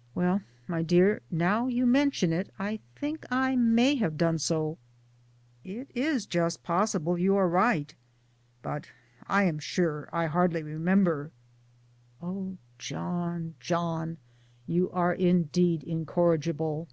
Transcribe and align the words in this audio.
""Well, 0.14 0.42
my 0.66 0.82
dear, 0.82 1.22
now 1.30 1.66
you 1.66 1.86
mention 1.86 2.30
it 2.30 2.52
I 2.58 2.80
think 2.94 3.24
I 3.30 3.56
may 3.56 3.94
have 3.94 4.18
done 4.18 4.36
so; 4.36 4.76
it 5.64 5.90
is 5.94 6.26
just 6.26 6.62
possible 6.62 7.14
ypu 7.14 7.30
arq 7.32 7.50
right, 7.50 7.94
but 8.60 8.90
I 9.28 9.44
am 9.44 9.58
sure 9.58 10.10
I 10.12 10.26
hardly, 10.26 10.62
remember." 10.62 11.30
PERSONALITIES 12.20 12.58
3 12.78 12.96
29 12.96 13.06
"Oh 13.06 13.08
JohnM 13.32 13.52
John'! 13.60 14.16
you 14.66 14.90
are 14.90 15.14
indeed 15.14 15.84
1 15.84 15.90
incorrigible." 15.90 16.88